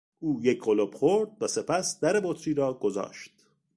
[0.19, 3.31] او یک قلپ خورد و سپس در بطری را گذاشت.